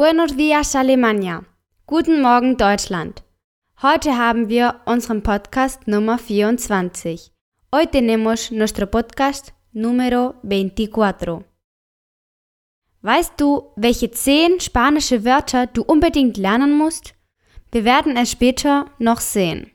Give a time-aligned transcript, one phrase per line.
[0.00, 1.44] Buenos días Alemania.
[1.86, 3.22] Guten Morgen Deutschland.
[3.82, 7.30] Heute haben wir unseren Podcast Nummer 24.
[7.70, 11.44] Hoy tenemos nuestro podcast número 24.
[13.02, 17.12] Weißt du, welche zehn spanische Wörter du unbedingt lernen musst?
[17.70, 19.70] Wir werden es später noch sehen.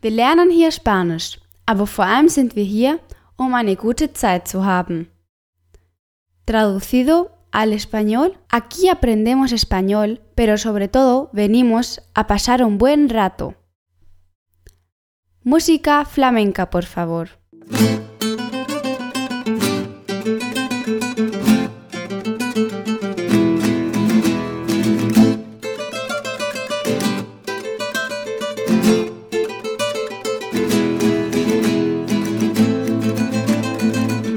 [0.00, 2.98] Wir lernen hier Spanisch, aber vor allem sind wir hier,
[3.36, 5.08] um eine gute Zeit zu haben.
[6.46, 13.54] Traducido al español, aquí aprendemos español, pero sobre todo venimos a pasar un buen rato.
[15.42, 17.30] Música flamenca, por favor.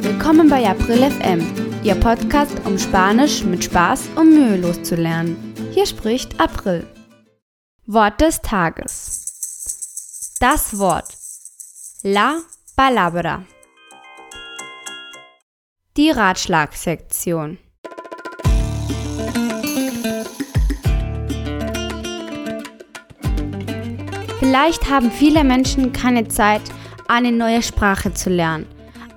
[0.04, 5.56] Willkommen bei April FM Ihr Podcast, um Spanisch mit Spaß und mühelos zu lernen.
[5.72, 6.86] Hier spricht April.
[7.88, 10.38] Wort des Tages.
[10.40, 11.08] Das Wort.
[12.04, 12.42] La
[12.76, 13.46] palabra.
[15.98, 17.58] Die Ratschlagsektion.
[24.38, 26.62] Vielleicht haben viele Menschen keine Zeit,
[27.08, 28.68] eine neue Sprache zu lernen,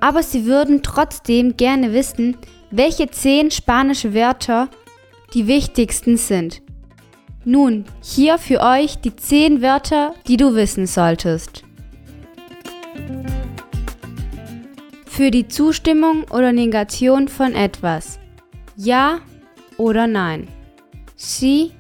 [0.01, 2.39] aber sie würden trotzdem gerne wissen,
[2.77, 4.69] welche zehn spanische Wörter
[5.33, 6.61] die wichtigsten sind.
[7.45, 11.63] Nun, hier für euch die zehn Wörter, die du wissen solltest.
[15.07, 18.19] Für die Zustimmung oder Negation von etwas.
[18.77, 19.21] Ja
[19.77, 20.49] oder nein.
[21.15, 21.71] Sí,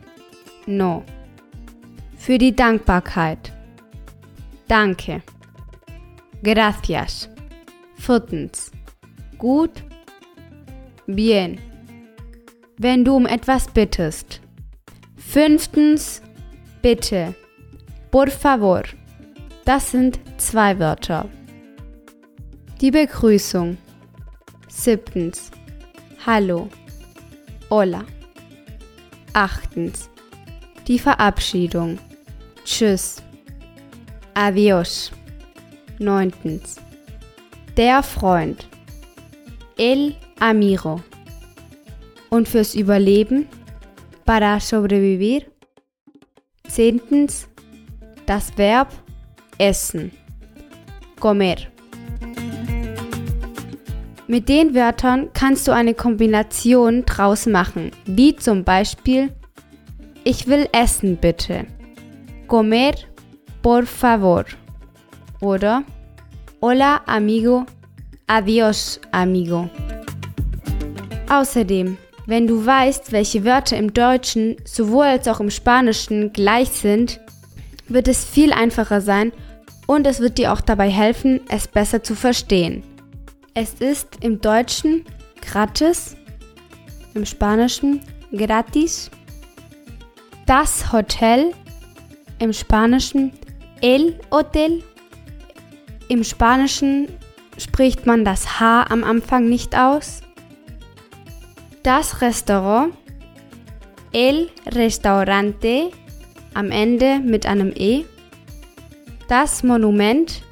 [0.67, 1.03] no.
[2.17, 3.53] Für die Dankbarkeit.
[4.69, 5.23] Danke.
[6.45, 7.29] Gracias.
[7.97, 8.71] Viertens.
[9.39, 9.83] Gut
[11.07, 11.59] Bien.
[12.79, 14.41] Wenn du um etwas bittest.
[15.17, 16.23] Fünftens,
[16.81, 17.35] bitte.
[18.11, 18.83] Por favor.
[19.65, 21.29] Das sind zwei Wörter.
[22.81, 23.77] Die Begrüßung.
[24.69, 25.51] Siebtens.
[26.27, 26.69] Hallo.
[27.71, 28.05] Hola.
[29.35, 30.09] Achtens.
[30.87, 31.99] Die Verabschiedung.
[32.65, 33.23] Tschüss.
[34.35, 35.13] Adios.
[35.99, 36.77] Neuntens.
[37.77, 38.67] Der Freund.
[39.77, 41.01] El amigo.
[42.31, 43.47] Und fürs Überleben,
[44.25, 45.43] para sobrevivir.
[46.69, 47.49] Zehntens,
[48.27, 48.89] das Verb
[49.59, 50.11] essen.
[51.21, 51.57] Comer.
[54.27, 59.31] Mit den Wörtern kannst du eine Kombination draus machen, wie zum Beispiel
[60.25, 61.67] Ich will essen bitte.
[62.49, 62.95] Comer
[63.63, 64.45] por favor.
[65.41, 65.85] Oder
[66.61, 67.67] Hola amigo.
[68.27, 69.69] Adios amigo.
[71.35, 77.19] Außerdem, wenn du weißt, welche Wörter im Deutschen sowohl als auch im Spanischen gleich sind,
[77.89, 79.33] wird es viel einfacher sein
[79.89, 82.85] und es wird dir auch dabei helfen, es besser zu verstehen.
[83.53, 85.07] Es ist im Deutschen
[85.41, 86.17] gratis,
[87.15, 88.01] im Spanischen
[88.33, 89.11] gratis,
[90.47, 91.53] das Hotel,
[92.39, 93.33] im Spanischen
[93.81, 94.85] el hotel,
[96.07, 97.09] im Spanischen
[97.59, 100.24] spricht man das H am Anfang nicht aus
[101.85, 102.95] das Restaurant,
[104.13, 105.91] el restaurante
[106.55, 108.05] am Ende mit einem E,
[109.29, 110.43] das Monument,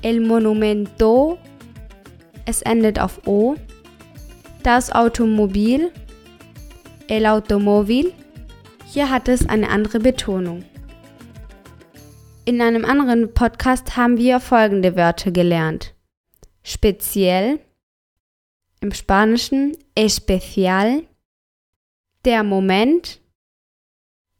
[0.00, 1.38] el monumento,
[2.46, 3.56] es endet auf O,
[4.62, 5.92] das Automobil,
[7.08, 8.14] el automóvil,
[8.86, 10.64] hier hat es eine andere Betonung.
[12.46, 15.94] In einem anderen Podcast haben wir folgende Wörter gelernt.
[16.62, 17.60] Speziell,
[18.82, 21.06] im Spanischen especial,
[22.24, 23.20] der Moment,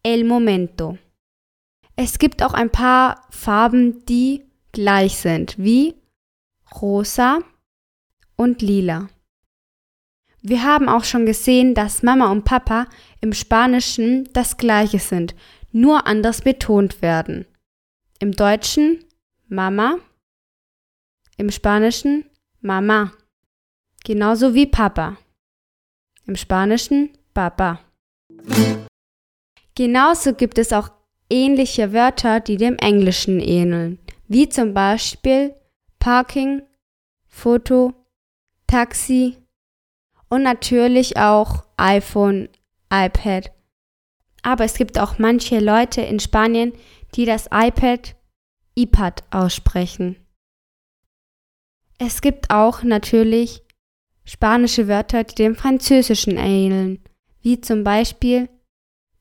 [0.03, 0.98] el momento.
[1.94, 4.42] Es gibt auch ein paar Farben, die
[4.72, 5.94] gleich sind, wie
[6.80, 7.38] rosa
[8.36, 9.08] und lila.
[10.41, 12.88] Wir haben auch schon gesehen, dass Mama und Papa
[13.20, 15.36] im Spanischen das gleiche sind,
[15.71, 17.47] nur anders betont werden.
[18.18, 19.04] Im Deutschen
[19.47, 19.98] Mama,
[21.36, 22.24] im Spanischen
[22.60, 23.12] Mama.
[24.04, 25.16] Genauso wie Papa.
[26.27, 27.81] Im Spanischen Papa.
[29.75, 30.91] Genauso gibt es auch
[31.31, 35.54] ähnliche Wörter, die dem Englischen ähneln, wie zum Beispiel
[35.99, 36.63] Parking,
[37.28, 37.95] Foto,
[38.66, 39.37] Taxi
[40.28, 42.49] und natürlich auch iPhone,
[42.93, 43.53] iPad.
[44.43, 46.72] Aber es gibt auch manche Leute in Spanien,
[47.15, 48.16] die das iPad
[48.75, 50.16] iPad aussprechen.
[51.99, 53.63] Es gibt auch natürlich
[54.24, 57.03] spanische Wörter, die dem Französischen ähneln,
[57.41, 58.48] wie zum Beispiel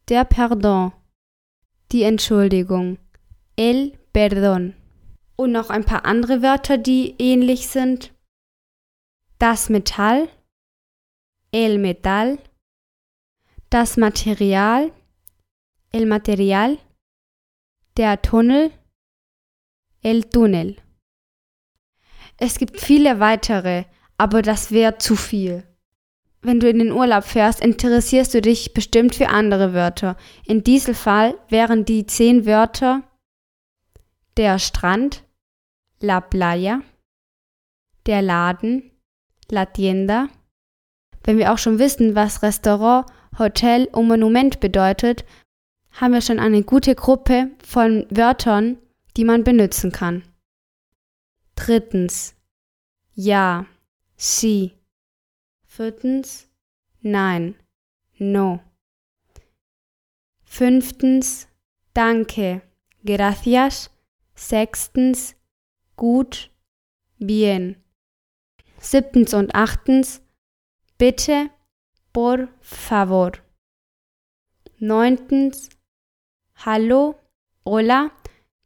[0.09, 0.91] der Pardon,
[1.91, 2.97] die Entschuldigung,
[3.55, 4.73] el perdón.
[5.35, 8.13] Und noch ein paar andere Wörter, die ähnlich sind.
[9.39, 10.29] Das Metall,
[11.51, 12.37] el metal,
[13.69, 14.91] das Material,
[15.91, 16.77] el material,
[17.97, 18.71] der Tunnel,
[20.03, 20.77] el túnel.
[22.37, 23.85] Es gibt viele weitere,
[24.21, 25.63] aber das wäre zu viel.
[26.43, 30.15] Wenn du in den Urlaub fährst, interessierst du dich bestimmt für andere Wörter.
[30.45, 33.01] In diesem Fall wären die zehn Wörter
[34.37, 35.23] der Strand,
[36.01, 36.81] la playa,
[38.05, 38.91] der Laden,
[39.49, 40.27] la tienda.
[41.23, 43.07] Wenn wir auch schon wissen, was Restaurant,
[43.39, 45.25] Hotel und Monument bedeutet,
[45.93, 48.77] haben wir schon eine gute Gruppe von Wörtern,
[49.17, 50.21] die man benutzen kann.
[51.55, 52.35] Drittens.
[53.15, 53.65] Ja.
[54.23, 54.77] Sie.
[55.65, 56.47] Viertens.
[57.01, 57.55] Nein.
[58.19, 58.59] No.
[60.43, 61.47] Fünftens.
[61.95, 62.61] Danke.
[63.03, 63.89] Gracias.
[64.35, 65.35] Sechstens.
[65.95, 66.51] Gut.
[67.17, 67.83] Bien.
[68.77, 70.21] Siebtens und achtens.
[70.99, 71.49] Bitte.
[72.13, 73.31] Por favor.
[74.77, 75.69] Neuntens.
[76.57, 77.15] Hallo.
[77.65, 78.11] Hola.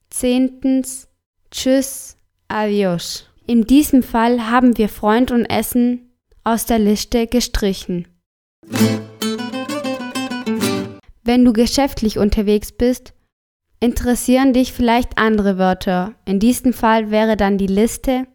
[0.10, 1.08] Zehntens.
[1.50, 2.18] Tschüss.
[2.50, 3.30] Adios.
[3.48, 6.10] In diesem Fall haben wir Freund und Essen
[6.44, 8.08] aus der Liste gestrichen.
[11.24, 13.14] Wenn du geschäftlich unterwegs bist,
[13.80, 16.16] interessieren dich vielleicht andere Wörter.
[16.26, 18.26] In diesem Fall wäre dann die Liste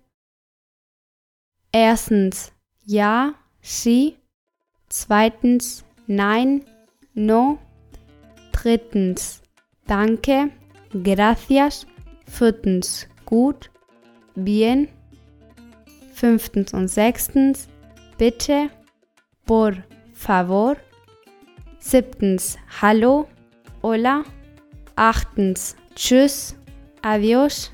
[1.72, 2.52] erstens
[2.84, 4.16] ja, sie,
[4.88, 6.64] zweitens nein,
[7.14, 7.58] no,
[8.52, 9.42] drittens
[9.86, 10.50] danke,
[11.02, 11.86] gracias,
[12.26, 13.70] viertens gut,
[14.34, 14.88] bien,
[16.20, 17.68] fünftens und sechstens.
[18.18, 18.68] Bitte,
[19.46, 19.72] por
[20.12, 20.76] favor,
[21.78, 23.26] siebtens hallo,
[23.82, 24.24] hola,
[24.96, 26.56] achtens tschüss,
[27.00, 27.72] adios.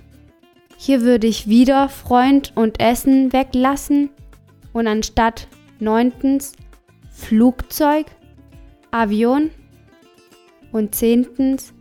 [0.78, 4.10] Hier würde ich wieder Freund und Essen weglassen.
[4.72, 5.48] Und anstatt
[5.80, 6.52] neuntens
[7.10, 8.06] Flugzeug,
[8.90, 9.50] Avion.
[10.70, 11.72] Und zehntens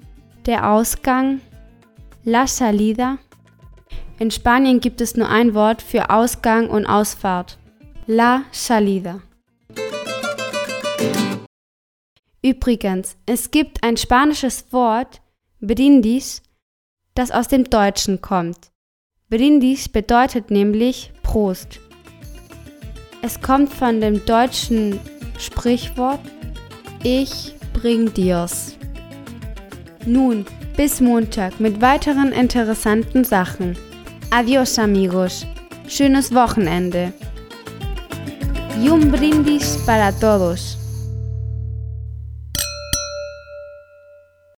[0.45, 1.41] der Ausgang,
[2.23, 3.19] la salida.
[4.17, 7.57] In Spanien gibt es nur ein Wort für Ausgang und Ausfahrt.
[8.07, 9.21] La salida.
[12.41, 15.21] Übrigens, es gibt ein spanisches Wort,
[15.59, 16.43] brindis,
[17.13, 18.71] das aus dem Deutschen kommt.
[19.29, 21.79] Brindis bedeutet nämlich Prost.
[23.21, 24.99] Es kommt von dem deutschen
[25.39, 26.19] Sprichwort
[27.03, 28.77] Ich bring dir's.
[30.05, 30.45] Nun,
[30.77, 33.75] bis Montag mit weiteren interessanten Sachen.
[34.37, 35.47] Adios amigos.
[35.87, 37.13] Schönes Wochenende.
[38.83, 40.77] Y un brindis para todos.